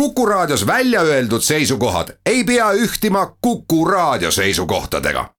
Kuku 0.00 0.26
Raadios 0.26 0.66
välja 0.66 1.00
öeldud 1.00 1.40
seisukohad 1.40 2.08
ei 2.26 2.44
pea 2.44 2.72
ühtima 2.72 3.36
Kuku 3.40 3.84
Raadio 3.84 4.30
seisukohtadega. 4.30 5.30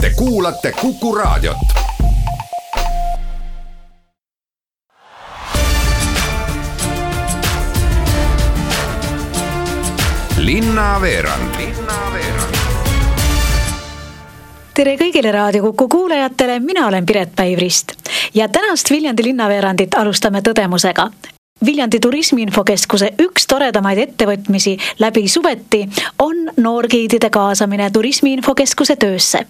Te 0.00 0.10
kuulate 0.16 0.72
Kuku 0.72 1.14
Raadiot. 1.14 1.56
linnaveerand 10.36 11.54
tere 14.74 14.96
kõigile 14.96 15.32
Raadio 15.32 15.62
Kuku 15.62 15.88
kuulajatele, 15.88 16.58
mina 16.60 16.86
olen 16.86 17.06
Piret 17.06 17.32
Päivrist 17.36 17.92
ja 18.34 18.48
tänast 18.48 18.90
Viljandi 18.90 19.24
linnaveerandit 19.24 19.94
alustame 19.94 20.40
tõdemusega. 20.40 21.10
Viljandi 21.66 22.00
Turismiinfokeskuse 22.02 23.08
üks 23.22 23.46
toredamaid 23.48 23.98
ettevõtmisi 24.02 24.74
läbi 25.00 25.22
suveti 25.30 25.84
on 26.20 26.50
noorgiidide 26.56 27.30
kaasamine 27.30 27.90
Turismiinfokeskuse 27.90 28.96
töösse. 28.96 29.46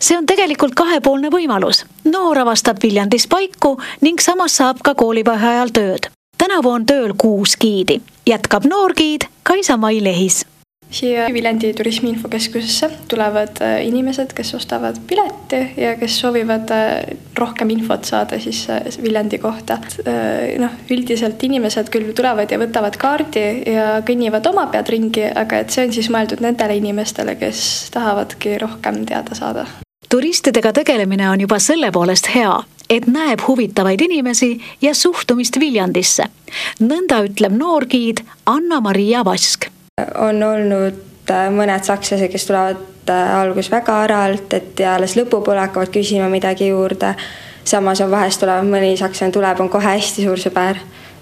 see 0.00 0.18
on 0.18 0.26
tegelikult 0.26 0.74
kahepoolne 0.74 1.28
võimalus. 1.28 1.84
noor 2.04 2.38
avastab 2.38 2.82
Viljandis 2.82 3.26
paiku 3.26 3.78
ning 4.00 4.20
samas 4.20 4.56
saab 4.56 4.82
ka 4.82 4.94
koolivaheajal 4.94 5.58
ajal 5.58 5.70
tööd. 5.72 6.10
tänavu 6.38 6.70
on 6.70 6.86
tööl 6.86 7.14
kuus 7.16 7.56
giidi, 7.56 8.00
jätkab 8.26 8.64
noorgiid 8.64 9.26
Kaisa-Mai 9.42 10.04
Lehis 10.04 10.44
siia 10.90 11.26
Viljandi 11.32 11.72
Turismi 11.74 12.08
Infokeskusesse 12.08 12.90
tulevad 13.08 13.60
äh, 13.60 13.86
inimesed, 13.86 14.32
kes 14.34 14.54
ostavad 14.54 14.96
pileti 15.06 15.60
ja 15.76 15.96
kes 15.96 16.20
soovivad 16.20 16.70
äh, 16.70 17.18
rohkem 17.36 17.70
infot 17.70 18.04
saada 18.04 18.38
siis 18.40 18.64
äh, 18.70 18.80
Viljandi 19.02 19.38
kohta. 19.38 19.78
noh, 20.58 20.72
üldiselt 20.90 21.42
inimesed 21.42 21.90
küll 21.92 22.12
tulevad 22.16 22.50
ja 22.50 22.58
võtavad 22.58 22.96
kaardi 22.98 23.44
ja 23.68 24.00
kõnnivad 24.06 24.46
oma 24.50 24.66
pead 24.72 24.88
ringi, 24.88 25.26
aga 25.34 25.62
et 25.62 25.74
see 25.74 25.84
on 25.86 25.92
siis 25.92 26.08
mõeldud 26.12 26.40
nendele 26.44 26.78
inimestele, 26.78 27.36
kes 27.40 27.90
tahavadki 27.94 28.56
rohkem 28.58 29.04
teada 29.06 29.34
saada. 29.34 29.66
turistidega 30.08 30.72
tegelemine 30.72 31.30
on 31.30 31.40
juba 31.40 31.58
selle 31.58 31.92
poolest 31.92 32.30
hea, 32.34 32.54
et 32.90 33.06
näeb 33.06 33.44
huvitavaid 33.46 34.00
inimesi 34.00 34.54
ja 34.82 34.94
suhtumist 34.94 35.60
Viljandisse. 35.60 36.24
nõnda 36.80 37.24
ütleb 37.28 37.52
noorgiid 37.52 38.24
Anna-Maria 38.46 39.24
Vask 39.24 39.68
on 40.14 40.42
olnud 40.42 41.30
äh, 41.30 41.48
mõned 41.54 41.84
sakslased, 41.84 42.30
kes 42.32 42.46
tulevad 42.48 43.10
äh, 43.10 43.34
alguses 43.40 43.70
väga 43.72 44.00
aralt, 44.04 44.54
et 44.54 44.80
ja 44.80 44.94
alles 44.98 45.16
lõpupoole 45.18 45.62
hakkavad 45.66 45.92
küsima 45.94 46.28
midagi 46.32 46.68
juurde. 46.68 47.14
samas 47.64 48.00
on 48.00 48.10
vahest 48.10 48.40
tulevad, 48.40 48.64
mõni 48.64 48.96
sakslane 48.96 49.32
tuleb, 49.32 49.60
on 49.60 49.68
kohe 49.68 49.84
hästi 49.84 50.24
suur 50.24 50.40
sõber. 50.40 50.76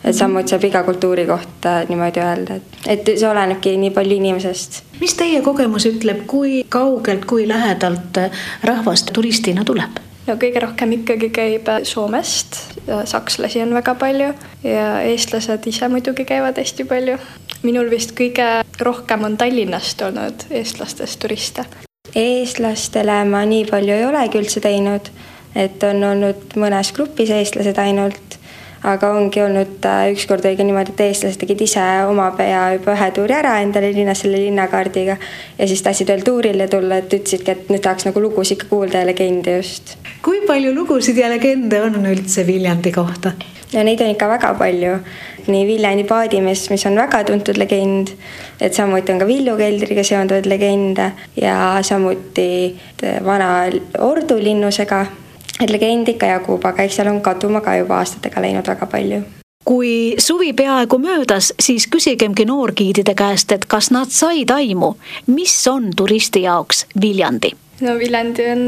et 0.05 0.13
mhm. 0.13 0.19
samuti 0.19 0.55
saab 0.55 0.65
iga 0.65 0.83
kultuuri 0.83 1.27
kohta 1.27 1.83
niimoodi 1.89 2.21
öelda, 2.21 2.55
et, 2.55 2.81
et 2.87 3.19
see 3.19 3.29
olenebki 3.29 3.77
nii 3.77 3.91
palju 3.91 4.17
inimesest. 4.17 4.83
mis 5.01 5.15
teie 5.15 5.43
kogemus 5.43 5.87
ütleb, 5.87 6.27
kui 6.27 6.65
kaugelt, 6.69 7.25
kui 7.25 7.49
lähedalt 7.49 8.21
rahvast 8.65 9.13
turistina 9.13 9.65
tuleb? 9.65 10.07
no 10.27 10.37
kõige 10.41 10.63
rohkem 10.63 10.93
ikkagi 10.99 11.31
käib 11.35 11.69
Soomest, 11.87 12.59
sakslasi 12.87 13.63
on 13.65 13.75
väga 13.77 13.95
palju 13.99 14.33
ja 14.67 14.87
eestlased 15.07 15.67
ise 15.71 15.89
muidugi 15.93 16.27
käivad 16.29 16.59
hästi 16.59 16.87
palju. 16.89 17.19
Minul 17.63 17.91
vist 17.91 18.13
kõige 18.19 18.47
rohkem 18.81 19.25
on 19.25 19.37
Tallinnast 19.37 20.03
olnud 20.03 20.47
eestlastest 20.51 21.21
turiste. 21.21 21.65
eestlastele 22.15 23.25
ma 23.25 23.45
nii 23.45 23.65
palju 23.71 23.95
ei 23.95 24.05
olegi 24.07 24.39
üldse 24.39 24.61
teinud, 24.61 25.11
et 25.55 25.83
on 25.83 26.05
olnud 26.05 26.57
mõnes 26.57 26.93
grupis 26.93 27.31
eestlased 27.31 27.79
ainult 27.79 28.36
aga 28.87 29.11
ongi 29.19 29.43
olnud, 29.43 29.79
äh, 29.85 30.13
ükskord 30.15 30.47
ka 30.47 30.65
niimoodi, 30.65 30.95
et 30.95 31.03
eestlased 31.09 31.41
tegid 31.43 31.65
ise 31.67 31.83
oma 32.07 32.29
pea 32.39 32.63
juba 32.77 32.95
ühe 32.95 33.09
tuuri 33.17 33.35
ära 33.35 33.57
endale 33.65 33.91
linnas 33.97 34.23
selle 34.23 34.39
linnakaardiga 34.45 35.17
ja 35.59 35.69
siis 35.69 35.83
tahtsid 35.83 36.13
veel 36.13 36.23
tuurile 36.27 36.69
tulla, 36.71 37.01
et 37.03 37.19
ütlesidki, 37.19 37.57
et 37.57 37.73
nüüd 37.73 37.83
tahaks 37.83 38.07
nagu 38.09 38.23
lugusid 38.23 38.61
ikka 38.61 38.71
kuulda 38.71 39.03
ja 39.03 39.11
legende 39.11 39.59
just. 39.59 39.97
kui 40.23 40.41
palju 40.47 40.75
lugusid 40.75 41.19
ja 41.19 41.31
legende 41.33 41.83
on 41.83 41.99
üldse 42.15 42.47
Viljandi 42.47 42.95
kohta? 42.95 43.35
ja 43.73 43.83
neid 43.85 44.01
on 44.01 44.15
ikka 44.15 44.31
väga 44.31 44.55
palju. 44.59 44.95
nii 45.47 45.67
Viljandi 45.67 46.07
paadimees, 46.07 46.69
mis 46.71 46.87
on 46.87 46.97
väga 46.99 47.25
tuntud 47.27 47.59
legend, 47.59 48.15
et 48.61 48.75
samuti 48.75 49.13
on 49.13 49.21
ka 49.23 49.27
Villu 49.27 49.59
keldriga 49.59 50.03
seonduvaid 50.07 50.47
legende 50.51 51.13
ja 51.43 51.79
samuti 51.83 52.75
vana 53.25 53.53
Ordu 54.07 54.39
linnusega 54.43 55.05
et 55.61 55.71
legend 55.71 56.09
ikka 56.13 56.31
jagub, 56.35 56.65
aga 56.65 56.85
eks 56.85 57.01
seal 57.01 57.11
on 57.13 57.21
kaduma 57.25 57.63
ka 57.65 57.77
juba 57.79 58.01
aastatega 58.03 58.43
läinud 58.45 58.69
väga 58.69 58.89
palju. 58.93 59.23
Kui 59.67 60.15
suvi 60.23 60.53
peaaegu 60.55 60.99
möödas, 61.03 61.51
siis 61.61 61.89
küsigemgi 61.91 62.45
noorgiidide 62.47 63.17
käest, 63.19 63.51
et 63.53 63.65
kas 63.67 63.91
nad 63.91 64.13
said 64.15 64.53
aimu, 64.55 64.93
mis 65.27 65.57
on 65.69 65.91
turisti 65.97 66.45
jaoks 66.47 66.87
Viljandi? 67.01 67.57
no 67.81 67.97
Viljandi 67.99 68.47
on 68.53 68.63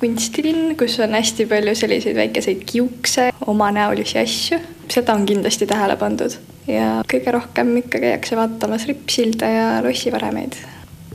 kunstilinn, 0.00 0.76
kus 0.78 0.98
on 1.02 1.16
hästi 1.16 1.46
palju 1.50 1.74
selliseid 1.74 2.16
väikeseid 2.16 2.62
kiukse, 2.68 3.30
omanäolisi 3.46 4.20
asju, 4.20 4.60
seda 4.92 5.16
on 5.16 5.24
kindlasti 5.26 5.66
tähele 5.66 5.96
pandud. 5.96 6.36
Ja 6.68 7.00
kõige 7.10 7.32
rohkem 7.34 7.74
ikka 7.80 8.00
käiakse 8.04 8.36
vaatamas 8.38 8.86
rippsilda 8.88 9.50
ja 9.50 9.66
lossivaremeid 9.84 10.56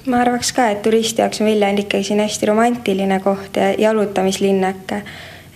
ma 0.10 0.22
arvaks 0.24 0.52
ka, 0.54 0.70
et 0.74 0.82
turisti 0.82 1.22
jaoks 1.22 1.42
on 1.42 1.48
Viljandi 1.48 1.86
ikkagi 1.86 2.04
siin 2.04 2.20
hästi 2.24 2.50
romantiline 2.50 3.20
koht 3.24 3.58
ja 3.58 3.72
jalutamislinnake, 3.78 5.02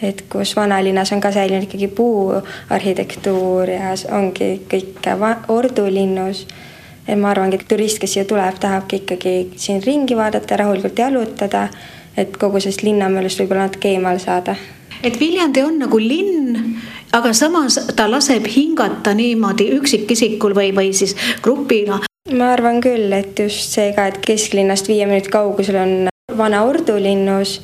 et 0.03 0.24
kus 0.30 0.56
vanalinnas 0.56 1.12
on 1.16 1.22
ka 1.22 1.31
säilinud 1.31 1.68
ikkagi 1.68 1.88
puuarhitektuur 1.88 3.69
ja 3.69 3.96
ongi 4.12 4.52
kõik 4.72 5.09
ordulinnus. 5.47 6.47
et 7.08 7.19
ma 7.19 7.31
arvangi, 7.31 7.58
et 7.59 7.68
turist, 7.68 8.00
kes 8.00 8.13
siia 8.13 8.25
tuleb, 8.25 8.59
tahabki 8.59 9.02
ikkagi 9.02 9.52
siin 9.56 9.84
ringi 9.84 10.16
vaadata, 10.16 10.58
rahulikult 10.58 11.00
jalutada, 11.00 11.68
et 12.18 12.38
kogu 12.38 12.59
sellest 12.59 12.84
linnamöödust 12.84 13.40
võib-olla 13.40 13.68
natuke 13.68 13.90
eemal 13.90 14.19
saada. 14.19 14.56
et 15.03 15.19
Viljandi 15.19 15.63
on 15.63 15.80
nagu 15.80 16.00
linn, 16.00 16.80
aga 17.12 17.34
samas 17.34 17.80
ta 17.96 18.12
laseb 18.12 18.47
hingata 18.47 19.13
niimoodi 19.13 19.69
üksikisikul 19.80 20.56
või, 20.56 20.72
või 20.75 20.94
siis 20.94 21.16
grupina 21.42 22.03
ma 22.32 22.54
arvan 22.54 22.80
küll, 22.80 23.12
et 23.12 23.40
just 23.40 23.74
see 23.76 23.92
ka, 23.96 24.08
et 24.08 24.20
kesklinnast 24.24 24.88
viie 24.88 25.06
minuti 25.10 25.32
kaugusel 25.32 25.76
on 25.82 25.96
vana 26.38 26.64
Ordu 26.64 26.96
linnus 26.96 27.58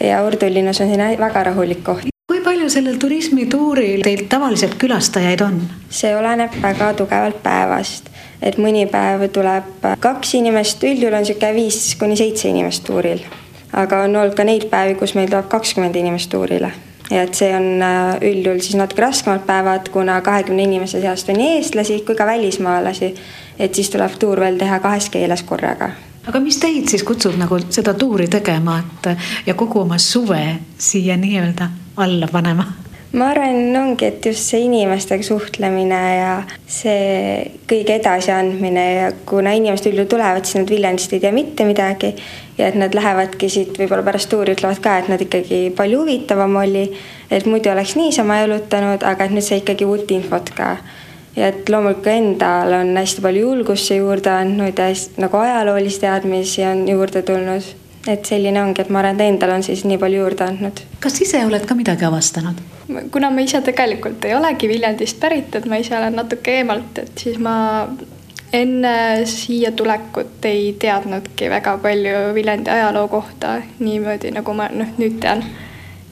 ja 0.00 0.22
Ordu 0.24 0.48
linnus 0.48 0.80
on 0.80 0.88
siin 0.88 1.02
väga 1.20 1.42
rahulik 1.50 1.82
koht. 1.84 2.08
kui 2.28 2.40
palju 2.44 2.70
sellel 2.72 2.96
turismituuril 3.00 4.02
teil 4.04 4.24
tavaliselt 4.28 4.78
külastajaid 4.80 5.44
on? 5.44 5.60
see 5.90 6.14
oleneb 6.16 6.56
väga 6.62 6.94
tugevalt 6.96 7.42
päevast, 7.44 8.08
et 8.40 8.56
mõni 8.56 8.86
päev 8.88 9.28
tuleb 9.32 9.86
kaks 10.00 10.34
inimest, 10.40 10.88
üldjuhul 10.88 11.20
on 11.20 11.24
niisugune 11.26 11.54
viis 11.60 11.94
kuni 12.00 12.16
seitse 12.16 12.48
inimest 12.48 12.88
tuuril. 12.88 13.20
aga 13.72 14.04
on 14.08 14.16
olnud 14.16 14.36
ka 14.36 14.44
neid 14.48 14.70
päevi, 14.72 14.96
kus 14.96 15.18
meil 15.20 15.28
tuleb 15.28 15.52
kakskümmend 15.52 16.00
inimest 16.00 16.32
tuurile 16.32 16.72
ja 17.10 17.24
et 17.24 17.36
see 17.36 17.48
on 17.56 17.82
äh, 17.82 18.16
üldjuhul 18.24 18.60
siis 18.64 18.76
natuke 18.76 19.04
raskemad 19.04 19.44
päevad, 19.48 19.88
kuna 19.92 20.20
kahekümne 20.24 20.64
inimese 20.64 21.00
seast 21.00 21.28
on 21.28 21.40
nii 21.40 21.58
eestlasi 21.58 22.00
kui 22.06 22.16
ka 22.16 22.26
välismaalasi 22.28 23.14
et 23.58 23.74
siis 23.74 23.90
tuleb 23.90 24.18
tuur 24.18 24.40
veel 24.40 24.58
teha 24.58 24.80
kahes 24.80 25.10
keeles 25.10 25.42
korraga. 25.42 25.90
aga 26.26 26.40
mis 26.40 26.58
teid 26.60 26.88
siis 26.88 27.04
kutsub 27.04 27.38
nagu 27.40 27.58
seda 27.70 27.94
tuuri 27.94 28.28
tegema, 28.28 28.78
et 28.78 29.46
ja 29.46 29.54
kogu 29.54 29.80
oma 29.80 29.98
suve 29.98 30.42
siia 30.78 31.16
nii-öelda 31.16 31.70
alla 31.96 32.28
panema? 32.32 32.66
ma 33.12 33.30
arvan, 33.32 33.76
ongi, 33.76 34.04
et 34.04 34.26
just 34.26 34.50
see 34.50 34.66
inimestega 34.66 35.24
suhtlemine 35.24 36.00
ja 36.18 36.32
see 36.68 37.46
kõige 37.70 37.96
edasiandmine 37.96 38.84
ja 38.98 39.06
kuna 39.26 39.54
inimesed 39.56 39.88
üldjuhul 39.88 40.10
tulevad, 40.12 40.44
siis 40.44 40.60
nad 40.60 40.72
Viljandist 40.72 41.14
ei 41.16 41.22
tea 41.22 41.32
mitte 41.32 41.64
midagi 41.64 42.12
ja 42.58 42.68
et 42.68 42.76
nad 42.76 42.94
lähevadki 42.94 43.48
siit 43.48 43.80
võib-olla 43.80 44.04
pärast 44.04 44.28
tuuri 44.28 44.52
ütlevad 44.58 44.82
ka, 44.84 44.98
et 45.00 45.08
nad 45.08 45.24
ikkagi 45.24 45.68
palju 45.76 46.02
huvitavam 46.02 46.60
oli, 46.60 46.84
et 47.32 47.48
muidu 47.48 47.72
oleks 47.72 47.96
niisama 47.96 48.42
jalutanud, 48.42 49.06
aga 49.08 49.24
et 49.24 49.36
nüüd 49.36 49.46
sai 49.46 49.62
ikkagi 49.62 49.88
uut 49.88 50.12
infot 50.12 50.52
ka 50.58 50.74
ja 51.38 51.50
et 51.52 51.68
loomulikult 51.70 52.04
ka 52.04 52.14
endal 52.18 52.72
on 52.80 52.96
hästi 52.98 53.22
palju 53.24 53.44
julgust 53.50 53.90
see 53.90 54.00
juurde 54.00 54.32
andnud 54.32 54.80
ja 54.82 54.88
nagu 55.22 55.42
ajaloolisi 55.42 56.02
teadmisi 56.04 56.64
on 56.66 56.88
juurde 56.88 57.22
tulnud. 57.22 57.74
et 58.08 58.24
selline 58.24 58.62
ongi, 58.62 58.80
et 58.80 58.90
ma 58.90 59.02
arvan, 59.02 59.18
et 59.20 59.28
endal 59.28 59.50
on 59.58 59.62
siis 59.62 59.84
nii 59.84 59.98
palju 60.00 60.22
juurde 60.22 60.44
andnud. 60.44 60.84
kas 61.00 61.20
ise 61.20 61.44
oled 61.46 61.66
ka 61.66 61.74
midagi 61.78 62.04
avastanud? 62.08 62.60
kuna 63.12 63.30
ma 63.30 63.40
ise 63.40 63.60
tegelikult 63.60 64.24
ei 64.24 64.34
olegi 64.34 64.68
Viljandist 64.68 65.20
pärit, 65.20 65.54
et 65.54 65.66
ma 65.66 65.76
ise 65.76 65.96
olen 65.98 66.16
natuke 66.16 66.58
eemalt, 66.60 66.98
et 67.04 67.24
siis 67.24 67.38
ma 67.38 67.56
enne 68.52 69.26
siia 69.28 69.72
tulekut 69.76 70.44
ei 70.48 70.72
teadnudki 70.80 71.50
väga 71.50 71.76
palju 71.84 72.34
Viljandi 72.34 72.70
ajaloo 72.70 73.08
kohta 73.08 73.58
niimoodi, 73.78 74.32
nagu 74.34 74.54
ma 74.56 74.70
noh, 74.72 74.94
nüüd 74.98 75.20
tean. 75.20 75.44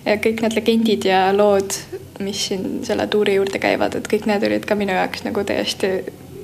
Ja 0.06 0.18
kõik 0.22 0.42
need 0.44 0.58
legendid 0.58 1.08
ja 1.08 1.26
lood 1.36 1.74
mis 2.20 2.46
siin 2.48 2.84
selle 2.84 3.06
tuuri 3.06 3.34
juurde 3.36 3.58
käivad, 3.60 3.96
et 3.98 4.06
kõik 4.08 4.28
need 4.30 4.44
olid 4.46 4.64
ka 4.68 4.76
minu 4.78 4.94
jaoks 4.96 5.26
nagu 5.26 5.44
täiesti 5.44 5.90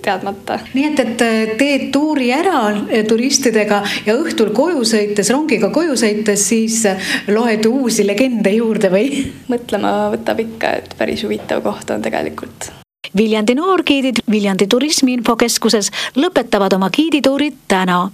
teadmata. 0.03 0.59
nii 0.75 0.85
et, 0.89 1.01
et 1.01 1.25
äh, 1.25 1.55
teed 1.59 1.89
tuuri 1.95 2.33
ära 2.35 2.59
äh, 2.73 3.05
turistidega 3.09 3.83
ja 4.07 4.17
õhtul 4.19 4.53
koju 4.57 4.85
sõites, 4.89 5.31
rongiga 5.33 5.71
koju 5.75 5.97
sõites, 5.99 6.47
siis 6.49 6.83
äh, 6.91 7.13
loed 7.31 7.67
uusi 7.71 8.07
legende 8.07 8.53
juurde 8.57 8.91
või? 8.93 9.25
mõtlema 9.53 10.11
võtab 10.17 10.43
ikka, 10.43 10.77
et 10.83 10.97
päris 10.99 11.25
huvitav 11.27 11.63
koht 11.65 11.95
on 11.95 12.03
tegelikult 12.05 12.73
Viljandi 13.17 13.55
noorgiidid 13.59 14.23
Viljandi 14.31 14.67
Turismi 14.71 15.19
Infokeskuses 15.19 15.91
lõpetavad 16.17 16.75
oma 16.79 16.91
giidituurid 16.95 17.65
täna 17.69 18.07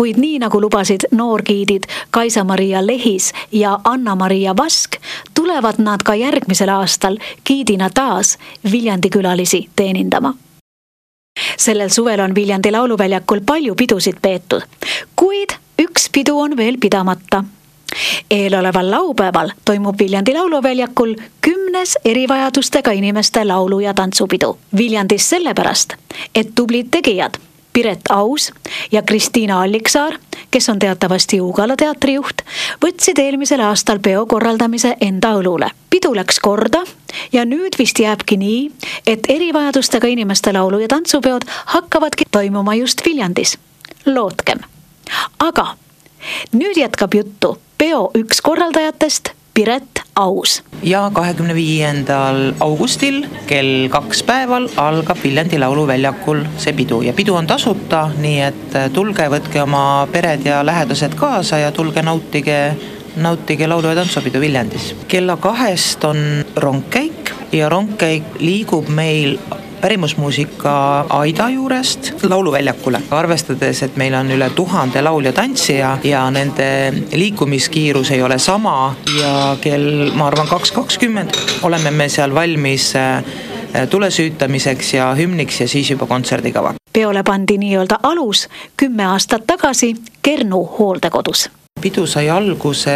kuid 0.00 0.16
nii 0.16 0.38
nagu 0.40 0.60
lubasid 0.60 1.04
noorgiidid 1.12 1.84
Kaisa-Maria 2.10 2.80
Lehis 2.86 3.32
ja 3.52 3.78
Anna-Maria 3.84 4.54
Vask, 4.56 4.96
tulevad 5.34 5.76
nad 5.78 6.00
ka 6.04 6.14
järgmisel 6.14 6.68
aastal 6.72 7.18
giidina 7.44 7.90
taas 7.94 8.38
Viljandi 8.72 9.10
külalisi 9.12 9.68
teenindama 9.76 10.32
sellel 11.56 11.88
suvel 11.92 12.20
on 12.20 12.34
Viljandi 12.34 12.72
lauluväljakul 12.72 13.40
palju 13.46 13.74
pidusid 13.74 14.16
peetud, 14.22 14.64
kuid 15.16 15.52
üks 15.82 16.08
pidu 16.12 16.38
on 16.38 16.56
veel 16.56 16.80
pidamata 16.80 17.44
eeloleval 18.30 18.90
laupäeval 18.90 19.52
toimub 19.64 19.98
Viljandi 19.98 20.34
lauluväljakul 20.34 21.14
kümnes 21.40 21.98
erivajadustega 22.04 22.90
inimeste 22.90 23.44
laulu- 23.44 23.80
ja 23.80 23.94
tantsupidu. 23.94 24.58
Viljandis 24.76 25.30
sellepärast, 25.30 25.94
et 26.34 26.54
tublid 26.54 26.88
tegijad 26.90 27.36
Piret 27.72 28.00
Aus 28.10 28.52
ja 28.92 29.02
Kristiina 29.02 29.62
Alliksaar, 29.62 30.18
kes 30.50 30.68
on 30.68 30.78
teatavasti 30.78 31.40
Ugala 31.40 31.76
teatrijuht, 31.76 32.42
võtsid 32.84 33.18
eelmisel 33.18 33.60
aastal 33.60 33.98
peo 33.98 34.26
korraldamise 34.26 34.96
enda 35.00 35.34
õlule. 35.38 35.70
pidu 35.90 36.14
läks 36.14 36.40
korda 36.40 36.82
ja 37.32 37.44
nüüd 37.44 37.78
vist 37.78 37.98
jääbki 37.98 38.36
nii, 38.36 38.70
et 39.06 39.26
erivajadustega 39.28 40.08
inimeste 40.08 40.52
laulu- 40.52 40.80
ja 40.80 40.88
tantsupeod 40.88 41.42
hakkavadki 41.66 42.24
toimuma 42.30 42.74
just 42.74 43.02
Viljandis. 43.06 43.58
lootkem. 44.06 44.58
aga 45.38 45.76
nüüd 46.52 46.76
jätkab 46.76 47.14
juttu 47.14 47.58
peo 47.78 48.10
üks 48.14 48.40
korraldajatest, 48.42 49.30
Piret 49.54 49.99
Aus. 50.20 50.62
ja 50.82 51.10
kahekümne 51.12 51.54
viiendal 51.54 52.52
augustil 52.60 53.22
kell 53.48 53.88
kaks 53.92 54.22
päeval 54.28 54.68
algab 54.76 55.18
Viljandi 55.24 55.58
Lauluväljakul 55.58 56.44
see 56.60 56.72
pidu 56.76 57.00
ja 57.02 57.12
pidu 57.16 57.34
on 57.40 57.48
tasuta, 57.48 58.06
nii 58.20 58.40
et 58.44 58.78
tulge, 58.92 59.28
võtke 59.32 59.62
oma 59.62 60.06
pered 60.12 60.44
ja 60.44 60.60
lähedased 60.66 61.16
kaasa 61.16 61.62
ja 61.64 61.72
tulge 61.72 62.02
nautige 62.02 62.60
nautige 63.16 63.66
laulu- 63.66 63.88
ja 63.88 63.94
tantsupidu 63.94 64.40
Viljandis. 64.40 64.94
kella 65.08 65.36
kahest 65.36 66.04
on 66.04 66.44
rongkäik 66.56 67.32
ja 67.52 67.68
rongkäik 67.68 68.22
liigub 68.38 68.88
meil 68.88 69.38
pärimusmuusika 69.80 71.06
Aida 71.08 71.48
juurest 71.48 72.12
Lauluväljakule. 72.28 73.02
arvestades, 73.10 73.82
et 73.82 73.96
meil 73.96 74.14
on 74.14 74.30
üle 74.30 74.50
tuhande 74.50 75.02
laulja-tantsija 75.02 75.98
ja 76.04 76.30
nende 76.30 76.92
liikumiskiirus 77.12 78.10
ei 78.10 78.22
ole 78.22 78.38
sama 78.38 78.94
ja 79.20 79.56
kell, 79.60 80.10
ma 80.14 80.26
arvan, 80.26 80.48
kaks 80.48 80.72
kakskümmend 80.72 81.30
oleme 81.62 81.90
me 81.90 82.08
seal 82.08 82.34
valmis 82.34 82.92
äh, 82.96 83.24
tule 83.90 84.10
süütamiseks 84.10 84.94
ja 84.94 85.14
hümniks 85.14 85.60
ja 85.60 85.68
siis 85.68 85.90
juba 85.90 86.06
kontserdikava. 86.06 86.74
peole 86.92 87.22
pandi 87.22 87.58
nii-öelda 87.58 87.98
alus 88.02 88.48
kümme 88.76 89.06
aastat 89.06 89.46
tagasi 89.46 89.94
Kernu 90.22 90.64
hooldekodus 90.78 91.50
pidu 91.80 92.06
sai 92.06 92.28
alguse 92.30 92.92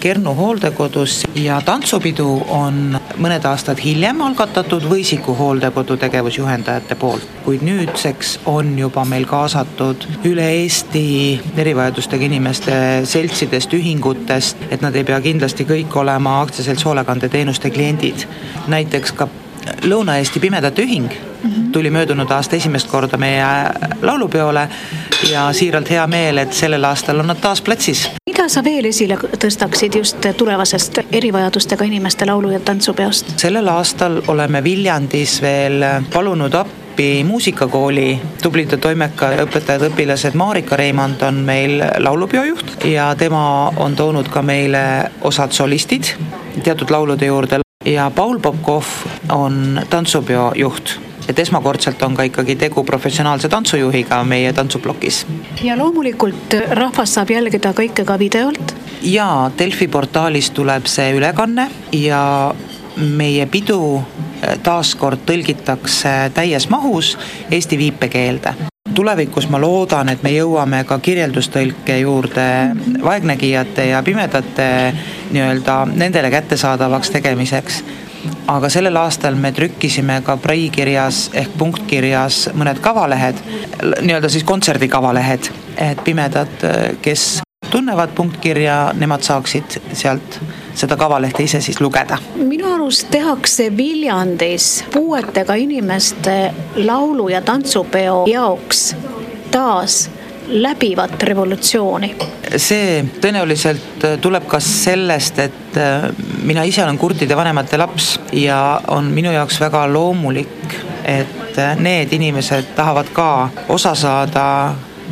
Kernu 0.00 0.34
hooldekodus 0.34 1.22
ja 1.34 1.60
tantsupidu 1.64 2.26
on 2.54 2.98
mõned 3.18 3.44
aastad 3.50 3.80
hiljem 3.82 4.20
algatatud 4.22 4.86
Võisiku 4.88 5.34
hooldekodu 5.38 5.96
tegevusjuhendajate 5.98 6.94
poolt, 7.00 7.26
kuid 7.44 7.64
nüüdseks 7.66 8.38
on 8.46 8.76
juba 8.78 9.04
meil 9.08 9.26
kaasatud 9.28 10.06
üle 10.28 10.46
Eesti 10.60 11.04
erivajadustega 11.56 12.28
inimeste 12.28 12.78
seltsidest, 13.08 13.74
ühingutest, 13.74 14.68
et 14.70 14.84
nad 14.84 14.96
ei 14.96 15.04
pea 15.08 15.20
kindlasti 15.24 15.66
kõik 15.68 15.96
olema 15.98 16.40
aktsiaselts 16.42 16.86
hoolekandeteenuste 16.86 17.70
kliendid. 17.74 18.26
näiteks 18.66 19.12
ka 19.12 19.28
Lõuna-Eesti 19.84 20.40
Pimedate 20.40 20.82
Ühing 20.82 21.12
tuli 21.72 21.90
möödunud 21.90 22.30
aasta 22.30 22.56
esimest 22.56 22.88
korda 22.88 23.18
meie 23.18 23.44
laulupeole 24.02 24.68
ja 25.32 25.52
siiralt 25.52 25.90
hea 25.90 26.06
meel, 26.06 26.38
et 26.38 26.52
sellel 26.52 26.84
aastal 26.84 27.20
on 27.20 27.26
nad 27.26 27.40
taas 27.42 27.62
platsis 27.62 28.08
mida 28.48 28.62
sa 28.62 28.64
veel 28.64 28.86
esile 28.88 29.16
tõstaksid 29.20 29.96
just 29.98 30.24
tulevasest 30.40 31.02
erivajadustega 31.12 31.84
inimeste 31.84 32.24
laulu- 32.24 32.50
ja 32.54 32.60
tantsupeost? 32.60 33.34
sellel 33.36 33.68
aastal 33.68 34.22
oleme 34.26 34.62
Viljandis 34.64 35.42
veel 35.42 35.84
palunud 36.12 36.54
appi 36.54 37.24
muusikakooli. 37.28 38.20
Tublid 38.42 38.72
ja 38.72 38.78
toimekad 38.78 39.42
õpetajad, 39.44 39.84
õpilased, 39.90 40.34
Marika 40.34 40.76
Reimand 40.76 41.20
on 41.22 41.42
meil 41.44 41.82
laulupeo 41.98 42.44
juht 42.44 42.84
ja 42.84 43.14
tema 43.14 43.68
on 43.76 43.96
toonud 43.96 44.28
ka 44.32 44.42
meile 44.42 45.10
osad 45.20 45.52
solistid 45.52 46.08
teatud 46.64 46.90
laulude 46.90 47.26
juurde. 47.26 47.60
Ja 47.84 48.10
Paul 48.10 48.38
Popkov 48.40 48.84
on 49.28 49.80
tantsupeo 49.90 50.52
juht 50.56 50.96
et 51.28 51.38
esmakordselt 51.38 52.02
on 52.02 52.16
ka 52.16 52.24
ikkagi 52.28 52.56
tegu 52.56 52.84
professionaalse 52.84 53.48
tantsujuhiga 53.48 54.22
meie 54.24 54.52
tantsuplokis. 54.52 55.26
ja 55.62 55.76
loomulikult 55.78 56.56
rahvas 56.70 57.14
saab 57.14 57.30
jälgida 57.30 57.72
kõike 57.76 58.04
ka 58.04 58.18
videolt? 58.18 58.74
jaa, 59.02 59.50
Delfi 59.58 59.88
portaalis 59.88 60.50
tuleb 60.50 60.86
see 60.86 61.12
ülekanne 61.16 61.68
ja 61.92 62.54
meie 62.96 63.46
pidu 63.46 63.80
eh, 63.98 64.58
taaskord 64.62 65.22
tõlgitakse 65.26 66.32
täies 66.34 66.68
mahus 66.70 67.16
eesti 67.50 67.78
viipekeelde 67.78 68.54
tulevikus 68.98 69.46
ma 69.52 69.60
loodan, 69.62 70.08
et 70.10 70.24
me 70.26 70.32
jõuame 70.32 70.80
ka 70.88 70.96
kirjeldustõlke 70.98 72.00
juurde 72.00 72.46
vaegnägijate 73.04 73.84
ja 73.92 74.02
pimedate 74.02 74.66
nii-öelda 75.30 75.76
nendele 75.92 76.30
kättesaadavaks 76.34 77.12
tegemiseks 77.14 77.82
aga 78.46 78.68
sellel 78.72 78.96
aastal 78.96 79.36
me 79.36 79.52
trükkisime 79.52 80.20
ka 80.26 80.36
praikirjas 80.36 81.28
ehk 81.36 81.58
punktkirjas 81.58 82.48
mõned 82.58 82.80
kavalehed, 82.84 83.42
nii-öelda 84.00 84.30
siis 84.32 84.46
kontserdi 84.48 84.88
kavalehed, 84.88 85.50
et 85.76 86.00
pimedad, 86.04 86.64
kes 87.02 87.40
tunnevad 87.70 88.14
punktkirja, 88.16 88.92
nemad 88.96 89.22
saaksid 89.26 89.80
sealt 89.92 90.38
seda 90.78 90.96
kavalehte 90.96 91.42
ise 91.42 91.60
siis 91.60 91.80
lugeda. 91.80 92.18
minu 92.36 92.72
arust 92.74 93.10
tehakse 93.10 93.76
Viljandis 93.76 94.84
puuetega 94.92 95.54
inimeste 95.54 96.54
laulu- 96.76 97.28
ja 97.28 97.42
tantsupeo 97.42 98.24
jaoks 98.26 98.96
taas 99.50 100.10
läbivat 100.48 101.22
revolutsiooni? 101.22 102.14
see 102.56 103.02
tõenäoliselt 103.20 104.04
tuleb 104.24 104.46
ka 104.48 104.60
sellest, 104.64 105.38
et 105.42 105.76
äh, 105.76 106.08
mina 106.48 106.64
ise 106.64 106.82
olen 106.84 106.98
kurdide 106.98 107.36
vanemate 107.36 107.78
laps 107.80 108.14
ja 108.32 108.80
on 108.88 109.10
minu 109.12 109.32
jaoks 109.34 109.60
väga 109.60 109.84
loomulik, 109.92 110.78
et 111.04 111.58
äh, 111.58 111.76
need 111.76 112.12
inimesed 112.16 112.72
tahavad 112.76 113.12
ka 113.12 113.48
osa 113.68 113.94
saada 113.94 114.46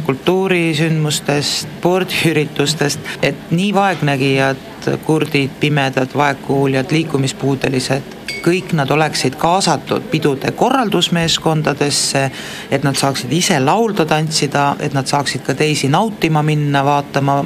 kultuurisündmustest, 0.06 1.66
spordiüritustest, 1.78 3.00
et 3.22 3.50
nii 3.50 3.72
vaegnägijad, 3.74 4.90
kurdid, 5.04 5.56
pimedad, 5.60 6.12
vaegkuuljad, 6.16 6.92
liikumispuudelised 6.92 8.15
kõik 8.44 8.72
nad 8.78 8.90
oleksid 8.90 9.36
kaasatud 9.40 10.08
pidude 10.10 10.52
korraldusmeeskondadesse, 10.56 12.22
et 12.70 12.86
nad 12.86 12.96
saaksid 12.98 13.32
ise 13.32 13.58
laulda, 13.62 14.06
tantsida, 14.08 14.68
et 14.80 14.94
nad 14.96 15.06
saaksid 15.06 15.44
ka 15.46 15.54
teisi 15.58 15.90
nautima 15.92 16.42
minna, 16.46 16.84
vaatama, 16.86 17.40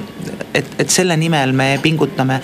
et, 0.54 0.76
et 0.78 0.90
selle 0.90 1.16
nimel 1.16 1.52
me 1.56 1.72
pingutame. 1.82 2.40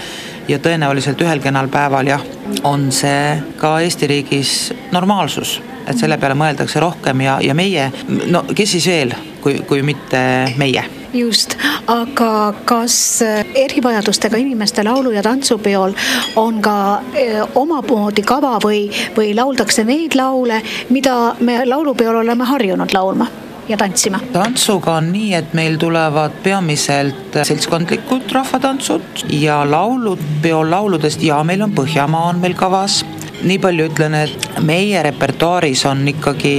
Ja 0.49 0.61
tõenäoliselt 0.63 1.21
ühel 1.25 1.41
kenal 1.43 1.67
päeval 1.69 2.07
jah, 2.07 2.23
on 2.65 2.91
see 2.95 3.35
ka 3.59 3.81
Eesti 3.83 4.07
riigis 4.07 4.53
normaalsus, 4.95 5.59
et 5.87 5.99
selle 5.99 6.21
peale 6.23 6.39
mõeldakse 6.39 6.83
rohkem 6.83 7.27
ja, 7.27 7.41
ja 7.43 7.55
meie, 7.59 7.91
no 8.31 8.47
kes 8.55 8.77
siis 8.77 8.87
veel, 8.93 9.17
kui, 9.43 9.59
kui 9.67 9.83
mitte 9.87 10.23
meie 10.61 10.87
just, 11.17 11.57
aga 11.87 12.55
kas 12.65 13.23
eh, 13.23 13.45
erivajadustega 13.65 14.37
inimeste 14.37 14.85
laulu- 14.85 15.15
ja 15.15 15.23
tantsupeol 15.23 15.95
on 16.37 16.61
ka 16.63 16.77
eh, 17.15 17.41
omamoodi 17.55 18.23
kava 18.27 18.59
või, 18.63 18.87
või 19.17 19.35
lauldakse 19.37 19.85
neid 19.85 20.15
laule, 20.19 20.63
mida 20.91 21.35
me 21.41 21.65
laulupeol 21.65 22.23
oleme 22.25 22.45
harjunud 22.45 22.95
laulma? 22.95 23.29
ja 23.69 23.77
tantsima? 23.77 24.21
tantsuga 24.33 24.95
on 25.01 25.11
nii, 25.13 25.33
et 25.35 25.55
meil 25.59 25.77
tulevad 25.81 26.39
peamiselt 26.43 27.39
seltskondlikud 27.43 28.31
rahvatantsud 28.33 29.27
ja 29.41 29.63
laulud, 29.71 30.23
peol 30.43 30.71
lauludest 30.71 31.23
ja 31.23 31.43
meil 31.45 31.65
on 31.67 31.75
Põhjamaa 31.77 32.31
on 32.31 32.41
meil 32.41 32.55
kavas 32.55 33.03
nii 33.43 33.59
palju 33.59 33.89
ütlen, 33.91 34.15
et 34.15 34.49
meie 34.65 35.03
repertuaaris 35.03 35.85
on 35.87 36.07
ikkagi 36.09 36.55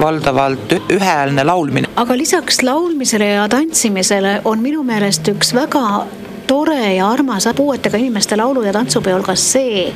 valdavalt 0.00 0.76
ühehäälne 0.92 1.44
laulmine. 1.44 1.88
aga 1.96 2.18
lisaks 2.18 2.62
laulmisele 2.62 3.26
ja 3.26 3.48
tantsimisele 3.48 4.40
on 4.44 4.62
minu 4.62 4.82
meelest 4.82 5.28
üks 5.28 5.54
väga 5.54 6.06
tore 6.46 6.94
ja 6.94 7.08
armas 7.10 7.48
puuetega 7.56 7.96
inimeste 7.98 8.36
laulu- 8.36 8.62
ja 8.62 8.72
tantsupeol 8.72 9.22
ka 9.22 9.34
see, 9.34 9.92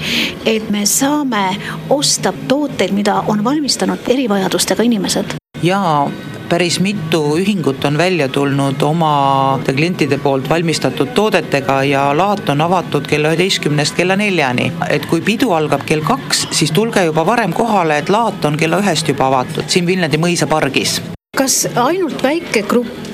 et 0.46 0.70
me 0.70 0.86
saame 0.86 1.56
osta 1.90 2.32
tooteid, 2.48 2.92
mida 2.92 3.22
on 3.26 3.44
valmistanud 3.44 3.98
erivajadustega 4.08 4.82
inimesed. 4.82 5.36
jaa, 5.62 6.10
päris 6.50 6.80
mitu 6.82 7.20
ühingut 7.38 7.84
on 7.84 7.98
välja 7.98 8.28
tulnud 8.28 8.82
oma 8.82 9.60
klientide 9.66 10.18
poolt 10.18 10.48
valmistatud 10.50 11.12
toodetega 11.14 11.76
ja 11.84 12.08
laat 12.16 12.48
on 12.48 12.60
avatud 12.60 13.06
kella 13.06 13.30
üheteistkümnest 13.30 13.94
kella 13.96 14.16
neljani. 14.16 14.72
et 14.88 15.06
kui 15.06 15.20
pidu 15.20 15.52
algab 15.54 15.86
kell 15.86 16.02
kaks, 16.02 16.46
siis 16.50 16.72
tulge 16.74 17.04
juba 17.04 17.26
varem 17.26 17.52
kohale, 17.52 17.98
et 17.98 18.10
laat 18.10 18.44
on 18.44 18.58
kella 18.58 18.82
ühest 18.82 19.08
juba 19.08 19.30
avatud 19.30 19.70
siin 19.70 19.86
Viljandi 19.86 20.18
mõisapargis 20.18 21.00
kas 21.40 21.62
ainult 21.78 22.22
väike 22.22 22.60
grupp 22.68 23.09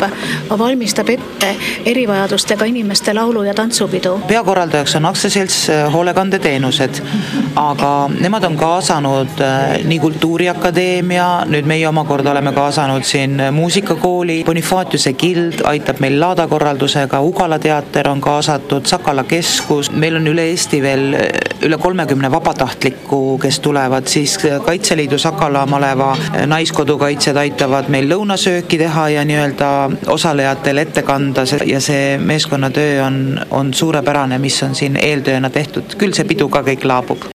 valmistab 0.59 1.09
ette 1.09 1.57
erivajadustega 1.85 2.65
inimeste 2.65 3.15
laulu- 3.15 3.43
ja 3.43 3.55
tantsupidu? 3.55 4.19
peakorraldajaks 4.29 4.97
on 4.97 5.07
aktsiaselts 5.07 5.71
äh, 5.71 5.93
Hoolekandeteenused, 5.93 7.01
aga 7.57 8.11
nemad 8.21 8.45
on 8.45 8.57
kaasanud 8.57 9.41
äh, 9.41 9.85
nii 9.85 9.99
Kultuuriakadeemia, 9.99 11.29
nüüd 11.51 11.67
meie 11.67 11.89
omakorda 11.89 12.31
oleme 12.31 12.53
kaasanud 12.53 13.03
siin 13.03 13.41
muusikakooli, 13.53 14.43
Bonifatiuse 14.45 15.13
gild 15.13 15.65
aitab 15.65 16.01
meil 16.01 16.21
laadakorraldusega, 16.21 17.21
Ugala 17.21 17.59
teater 17.59 18.09
on 18.09 18.21
kaasatud, 18.21 18.87
Sakala 18.87 19.25
keskus, 19.25 19.91
meil 19.91 20.17
on 20.17 20.27
üle 20.27 20.49
Eesti 20.51 20.83
veel 20.83 21.15
äh, 21.15 21.47
üle 21.67 21.79
kolmekümne 21.79 22.31
vabatahtliku, 22.31 23.39
kes 23.39 23.61
tulevad, 23.61 24.07
siis 24.07 24.39
Kaitseliidu 24.65 25.19
Sakala 25.19 25.67
maleva 25.67 26.17
naiskodukaitsjad 26.47 27.37
aitavad 27.37 27.89
meil 27.93 28.09
lõunasööki 28.11 28.79
teha 28.81 29.09
ja 29.17 29.25
nii-öelda 29.27 29.71
osalejatele 30.07 30.87
ette 30.87 31.03
kanda 31.03 31.45
ja 31.67 31.81
see 31.81 32.19
meeskonnatöö 32.19 33.05
on, 33.07 33.41
on 33.51 33.75
suurepärane, 33.75 34.39
mis 34.39 34.63
on 34.63 34.75
siin 34.75 34.97
eeltööna 34.97 35.51
tehtud, 35.51 35.97
küll 35.99 36.15
see 36.17 36.29
pidu 36.29 36.49
ka 36.49 36.63
kõik 36.67 36.85
laabub 36.85 37.31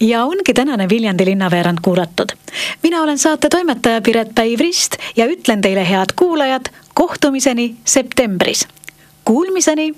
ja 0.00 0.24
ongi 0.24 0.54
tänane 0.54 0.88
Viljandi 0.88 1.24
linnaveerand 1.24 1.78
kuulatud. 1.82 2.32
mina 2.82 3.02
olen 3.02 3.18
saate 3.18 3.48
toimetaja 3.48 4.00
Piret 4.00 4.28
Päiv-Rist 4.34 4.96
ja 5.16 5.26
ütlen 5.26 5.60
teile, 5.60 5.88
head 5.90 6.14
kuulajad, 6.16 6.72
kohtumiseni 6.94 7.76
septembris. 7.84 8.68
Kuulmiseni. 9.24 9.94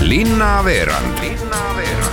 linnaveerand. 0.00 1.18
linnaveerand 1.20 2.05